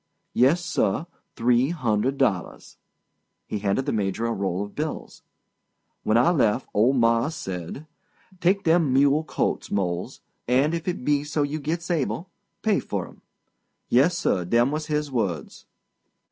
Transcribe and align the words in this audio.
"Yessir—three 0.35 1.69
hundred 1.69 2.17
dollars." 2.17 2.77
He 3.45 3.59
handed 3.59 3.85
the 3.85 3.91
Major 3.93 4.25
a 4.25 4.31
roll 4.33 4.63
of 4.63 4.73
bills. 4.73 5.21
"When 6.01 6.17
I 6.17 6.31
lef' 6.31 6.65
old 6.73 6.95
mars' 6.95 7.35
says: 7.35 7.83
''Take 8.39 8.63
dem 8.63 8.91
mule 8.91 9.23
colts, 9.23 9.69
Mose, 9.69 10.21
and, 10.47 10.73
if 10.73 10.87
it 10.87 11.05
be 11.05 11.23
so 11.23 11.43
you 11.43 11.59
gits 11.59 11.91
able, 11.91 12.31
pay 12.63 12.79
fur 12.79 13.09
'em.' 13.09 13.21
Yessir—dem 13.91 14.71
was 14.71 14.87
his 14.87 15.11
words. 15.11 15.67